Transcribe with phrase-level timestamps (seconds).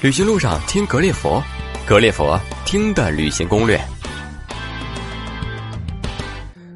[0.00, 1.42] 旅行路上听格列佛，
[1.84, 3.76] 格列佛听的旅行攻略。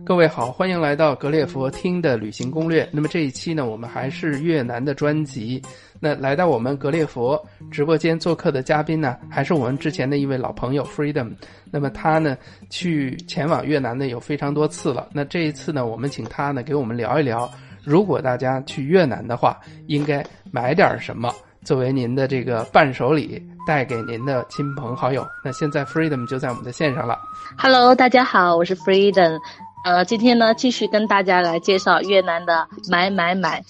[0.05, 2.87] 各位好，欢迎来到格列佛听的旅行攻略。
[2.91, 5.63] 那么这一期呢，我们还是越南的专辑。
[6.01, 7.41] 那来到我们格列佛
[7.71, 11.31] 直播间做客的嘉宾呢，还是我们之前的一位老朋友 Freedom。
[11.71, 12.37] 那么他呢，
[12.71, 15.09] 去前往越南呢有非常多次了。
[15.13, 17.49] 那这一次呢，我们请他呢给我们聊一聊，
[17.85, 21.33] 如果大家去越南的话，应该买点什么
[21.65, 25.25] 作为您的这个伴手礼，带给您的亲朋好友。
[25.45, 27.17] 那现在 Freedom 就在我们的线上了。
[27.57, 29.39] Hello，大家好，我是 Freedom。
[29.85, 33.63] 呃，今天呢，继续跟大家来介绍越南的买买买。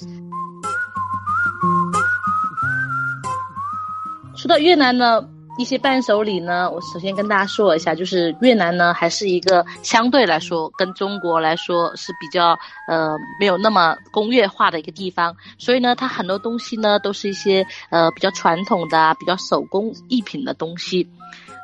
[4.35, 5.23] 说到越南呢，
[5.59, 21.07] 一些伴手礼呢，我首先跟大家说一下，就是越南呢，还是一个相对来说跟中国来说是比较呃没有那么工业化的一个地方，所以呢，它很多东西呢都是一些呃比较传统的、比较手工艺品的东西。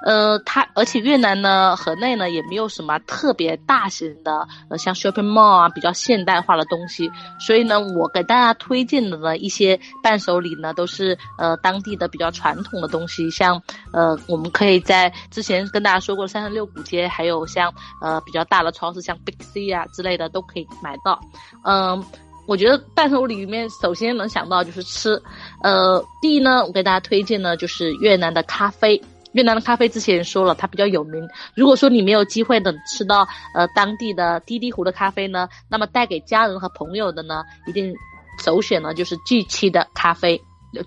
[0.05, 7.11] 呃，它而且越南呢，河内呢也没有什么特别大型的，呃，像 shopping mall 啊，比较现代化的东西。
[7.41, 13.61] 所以呢，我给大家推荐的呢一些伴手礼呢，都是呃当地的比较传统的东西，像
[13.93, 21.19] 呃我们可以在之前跟大家说过三十六古街，还有像呃比较大的超市，像 Big C 啊之类的都可以买到。
[21.65, 22.05] 嗯、
[22.47, 25.21] 我觉得伴手礼里面首先能想到就是吃，
[25.63, 29.03] 呃，第一呢，我给大家推荐呢就是越南的咖啡。
[29.33, 31.29] 越南的咖啡之前说了，它比较有名。
[31.55, 37.95] 如果说你没有机会能吃到呃当地的滴滴湖的咖啡呢，那么带给家人和朋友的呢，一定
[38.43, 40.41] 首选呢就是 G 七的咖啡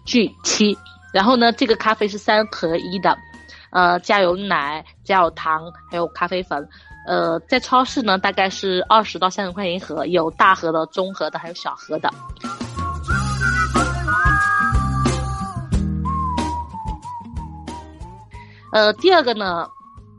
[0.06, 0.78] ，G 七。
[1.14, 3.18] 然后呢，这个咖啡是三合一的，
[3.72, 6.68] 呃，加有奶、加有糖，还有咖啡粉。
[7.06, 12.10] 呃，在超市呢，大概是二十到三十块钱一盒，有大盒的、中盒的，还有小盒的。
[18.72, 19.70] 呃，第二个呢，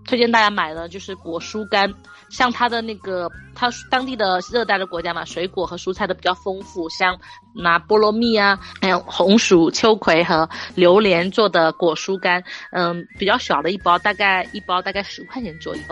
[0.04, 1.92] 推荐大家买的就是果蔬干，
[2.28, 7.18] 像它的那个，它当地的热带的国家嘛，水果和蔬菜都比较丰富，像
[7.54, 12.42] 拿菠萝蜜啊，还有红薯、秋葵和榴莲做的果蔬干，
[12.72, 15.82] 嗯，比较小的一包，大概一包大概十块钱左右。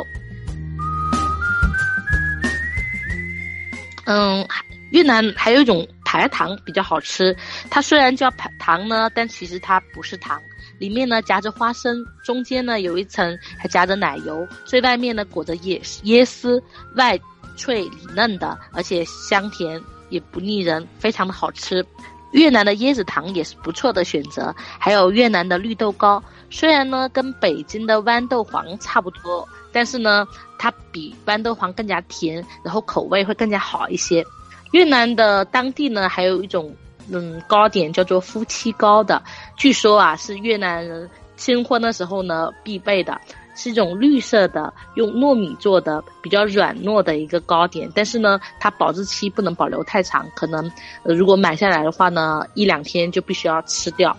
[4.06, 4.46] 嗯，
[4.90, 7.36] 越南还有一种排糖比较好吃，
[7.70, 10.40] 它虽然叫排糖呢，但其实它不是糖。
[10.80, 16.60] 里面呢夹着花生，中间呢有一层还夹着奶油，最外面呢裹着椰椰丝，
[16.96, 17.16] 外
[17.56, 21.86] 脆里嫩的，而且香甜也不腻人，非常的好吃。
[22.32, 26.20] 越南的椰子糖也是不错的选择，还有越南的绿豆糕，
[26.50, 30.26] 虽然呢跟北京的豌豆黄差不多，但是呢
[30.58, 34.24] 它比豌豆黄更加甜，然后口味会更加好一些。
[34.72, 36.74] 越南的当地呢还有一种。
[37.12, 39.20] 嗯，糕点叫做夫妻糕的，
[39.56, 43.20] 据说啊是越南人新婚的时候呢必备的，
[43.56, 47.90] 是一种绿色的，用糯米做的，比较软糯的一个糕点。
[47.96, 50.70] 但是呢，它保质期不能保留太长，可能、
[51.02, 54.16] 如果买下来的话呢，一两天就必须要吃掉。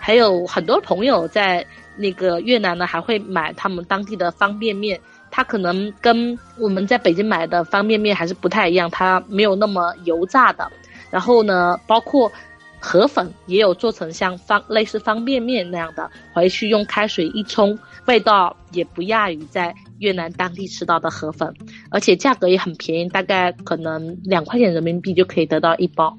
[0.00, 1.64] 还有很多朋友在
[1.96, 5.00] 那个越南呢，还会买他们当地的方便面。
[5.38, 10.68] 它可能跟我们在北京买的方便面还是不太一样，它没有那么油炸的。
[11.12, 12.28] 然后呢，包括
[12.80, 21.54] 河粉也有做成像方类似方便面那样的，回去用开水一冲，味道也不亚于在越南当地吃到的河粉，
[21.88, 26.18] 而且价格也很便宜，大概可能两块钱人民币就可以得到一包。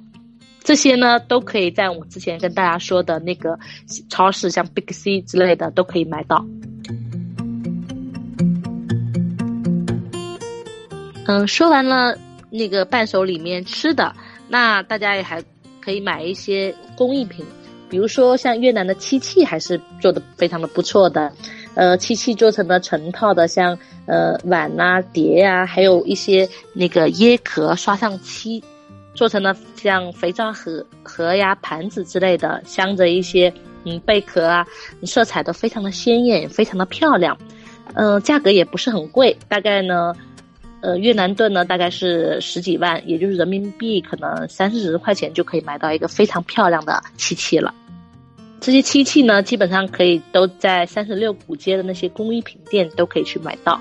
[0.64, 3.60] 这些呢，都可以在我之前跟大家说的那个
[4.08, 6.46] 超市，像 Big C 之类的都可以买到。
[11.30, 12.18] 嗯，说完了
[12.50, 14.12] 那个伴手里面吃的，
[14.48, 15.44] 那大家也还
[15.80, 17.46] 可以买一些工艺品，
[17.88, 21.32] 比如说像越南的漆器还是做的非常的不错的，
[21.76, 28.64] 呃，漆器做成了成套的，像呃碗呐、碟呀、啊，还有一些那个椰壳刷上漆，
[29.14, 33.54] 做成了像肥皂盒盒呀、盘子之类的，镶着一些
[33.84, 34.66] 嗯贝壳啊，
[35.04, 37.38] 色彩都非常的鲜艳，也非常的漂亮，
[37.94, 40.12] 嗯、价格也不是很贵，大概呢。
[40.82, 47.74] 呃，越南盾呢大概是十几万，也就是人民币可能三四十块钱就可以买到一个非常漂亮的漆器了。
[48.62, 53.80] 这些漆器呢，基本上可以都在三十六古街的那些工艺品店都可以去买到。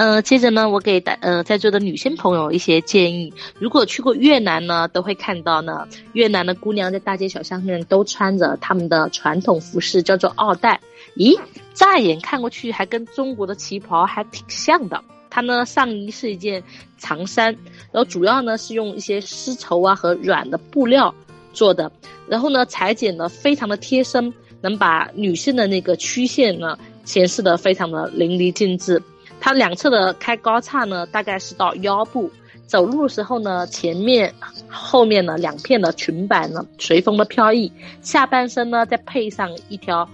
[0.00, 3.30] 呃，接着呢，我给大呃在座的女性朋友一些建议。
[3.58, 10.80] 如果去过越南呢，都会看到呢，越南的姑娘在大街小巷面都穿着她们的传统服饰，叫做奥黛。
[11.18, 11.38] 咦，
[11.74, 15.04] 乍眼看过去还跟中国的旗袍还挺像的。
[15.28, 16.64] 它呢上衣是一件
[16.96, 17.54] 长衫，
[17.92, 21.14] 然后主要呢是用一些丝绸啊和软的布料
[21.52, 21.92] 做的，
[22.26, 24.32] 然后呢裁剪呢非常的贴身，
[24.62, 29.02] 能把女性的那个曲线呢显示的非常的淋漓尽致。
[29.40, 32.30] 它两侧的开高叉呢大概是到腰部，
[32.66, 34.32] 走路的时候呢前面、
[34.68, 37.72] 后面呢两片的裙摆呢随风的飘逸，
[38.02, 40.08] 下半身呢再配上一条。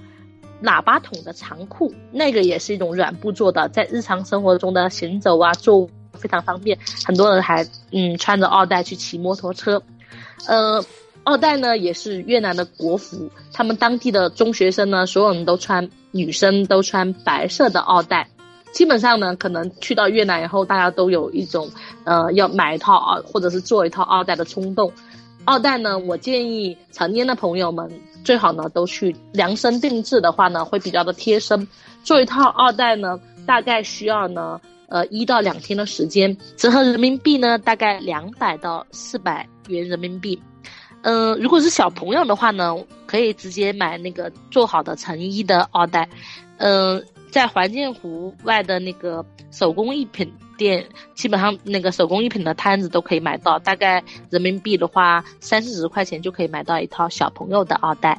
[0.63, 6.79] 喇叭筒的长裤，那个也是一种软布做的，在日常生活中的行走啊，坐非常方便。
[7.05, 7.63] 很多人还
[7.93, 9.83] 嗯穿着奥黛去骑摩托车。
[10.47, 10.83] 呃，
[11.25, 18.27] 奥黛呢也是越南的国服，他们当地的中学生呢，所有人都穿，女生都穿白色的奥黛。
[18.73, 21.71] 基本上呢，可能去到越南以后，大家都有一种
[22.05, 24.93] 呃要买一套啊，或者是做一套二代的冲动。
[25.45, 27.91] 二代呢，我建议成年的朋友们。
[28.25, 31.69] 最好呢，都去量身定制的话呢，会比较的贴身。
[32.03, 40.43] 做一套二代呢，大概需要呢，呃，一到两天的时间，折合人民币呢，大概两百到四百元人民币。
[41.03, 42.75] 嗯，如果是小朋友的话呢，
[43.07, 46.09] 可以直接买那个做好的成衣的二代。
[46.57, 47.01] 嗯，
[47.37, 50.83] 在环建湖外的那个手工艺品店，
[51.15, 58.19] 基本上那个手工艺品的摊子都可以买到，大概人民币的话三四十块钱就可以买到一套小朋友的二代。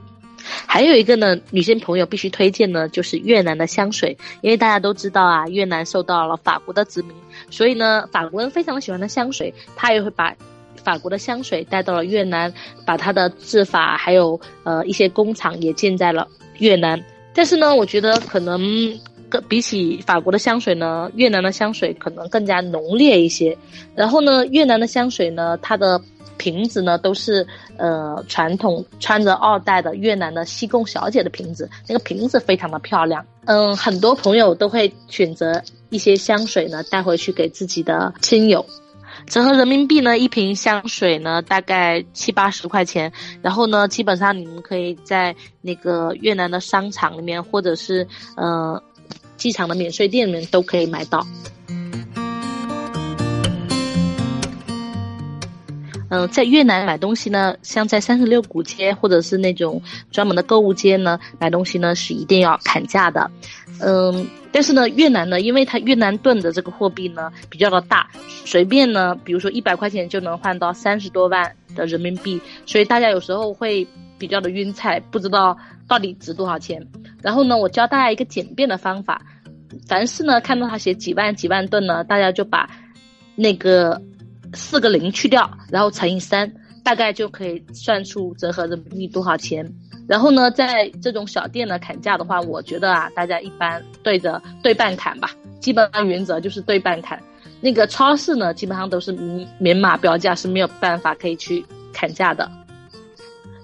[0.67, 7.11] 还有一个呢，女性朋友必须推荐呢，就是越南的香水，因为大家都知道啊，越南受到了法国的殖民，
[7.49, 10.31] 所以呢，法国人非常喜欢的香水，他也会把
[10.83, 12.53] 法国的香水带到了越南，
[12.85, 16.27] 把它的制法还有呃一些工厂也建在了
[16.59, 17.03] 越南。
[17.33, 18.59] 但是呢，我觉得可能
[19.29, 23.57] 更比起法国的香水呢，越南的香水可能更加浓烈一些。
[23.95, 26.01] 然后呢，越南的香水呢，它的。
[26.39, 27.47] 瓶子呢都是
[27.77, 33.25] 呃传统穿着二代的越南的西贡小姐的瓶子，那个瓶子非常的漂亮。
[33.45, 35.59] 嗯，很多朋友都会选择
[35.89, 38.63] 一些香水呢带回去给自己的亲友，
[39.25, 48.79] 折合人民币呢一瓶香水呢大概七八十块钱，然后呢基本上你们可以在那个越南的商场里面或者是呃
[49.37, 51.25] 机场的免税店里面都可以买到。
[56.09, 63.29] 嗯，在越南买东西呢，像在三十六古街或者是那种专门的购物街呢，买东西呢是一定要砍价的。
[63.81, 68.09] 嗯，但是呢，越南呢，因为它越南盾的这个货币呢比较的大，
[68.45, 73.85] 随便呢，比如说一百块钱就能换到三十多万的人民币，所以大家有时候会
[74.17, 75.57] 比较的晕菜，不知道
[75.89, 76.87] 到底值多少钱。
[77.27, 79.21] 然后呢，我教大家一个简便的方法，
[79.85, 82.69] 凡是呢看到他写几万几万吨呢，大家就把
[83.35, 84.01] 那个。
[84.53, 86.49] 四个零去掉，然后乘以三，
[86.81, 89.69] 大概就可以算出折合人民币多少钱。
[90.07, 97.21] 然后呢，在这种小店呢砍价的话，我觉得啊，大家一般对着对半砍吧，基本上原则就是对半砍。
[97.59, 99.11] 那个超市呢，基本上都是
[99.59, 102.49] 明码标价，是没有办法可以去砍价的。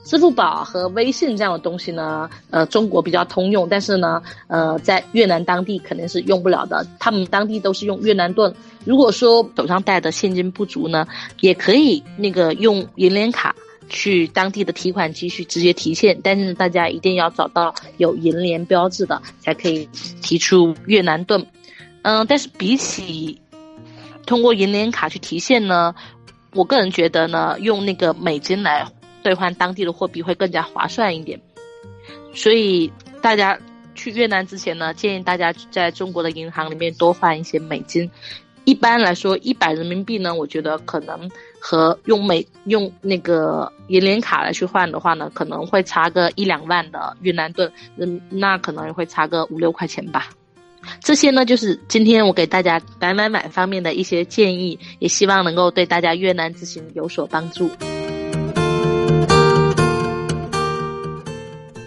[0.03, 6.85] 支付宝和微信这样的东西呢，呃，中国比较通用，但是呢，呃，在越南当地肯定是用不了的。
[6.99, 8.53] 他们当地都是用越南盾。
[8.83, 11.07] 如果说手上带的现金不足呢，
[11.39, 13.55] 也可以那个用银联卡
[13.87, 19.87] 去当地的提款机去直接提现，但是大家一定要找到有银联标志的，才可以
[20.21, 21.45] 提出越南盾。
[22.01, 23.41] 嗯，但是比起
[24.25, 25.95] 通过银联卡去提现呢，
[26.53, 28.85] 我个人觉得呢，用那个美金来。
[29.23, 31.39] 兑换当地的货币会更加划算一点，
[32.33, 33.57] 所以大家
[33.95, 38.09] 去越南之前呢，建议大家在中国的银行里面多换一些美金。
[38.65, 50.29] 一般来说，一百人民币呢，我觉得可能和用美用那个银联卡来去换的话呢，可能会差个一两万的越南盾，嗯，那可能会差个五六块钱吧。
[51.01, 57.69] 这些呢，就是今天我给大家买买买方面的一些建议，也希望能够对大家越南之行有所帮助。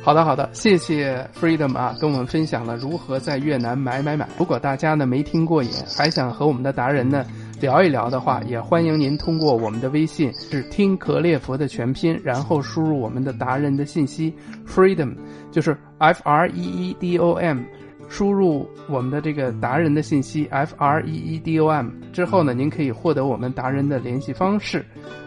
[0.07, 4.29] 好的，好的，谢谢 Freedom 啊，跟我们分享了如何在越南买买买。
[4.39, 7.27] 如果大家呢没听过瘾，还想和我们的达人呢
[7.61, 14.33] 聊一聊的话，也欢迎您通过我们的微信是听格列佛的全拼，然后输入我们的达人的信息
[14.65, 15.13] Freedom，
[15.51, 17.63] 就是 F R E E D O M，
[18.09, 24.85] 输入我们的这个达人的信息 F R E E D O M 之后呢，您可以获得我们达人的联系方式。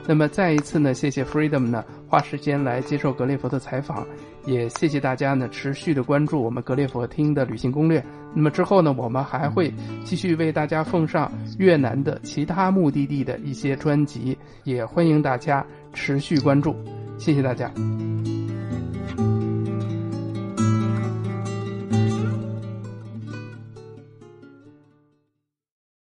[0.08, 4.06] 那么再一次呢，谢谢 Freedom 呢花时间来接受格列佛的采访。
[4.46, 8.04] 也谢谢大家呢，持续的关注我们格列佛听的旅行攻略。
[8.34, 9.72] 那么之后呢，我们还会
[10.04, 16.76] 继续为大家奉上越南的其他目的地的一些专辑，也欢迎大家持续关注。
[17.18, 17.72] 谢谢大家。